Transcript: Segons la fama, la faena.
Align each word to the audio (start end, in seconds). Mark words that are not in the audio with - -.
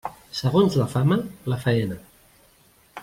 Segons 0.37 0.77
la 0.79 0.87
fama, 0.95 1.17
la 1.53 1.59
faena. 1.67 1.99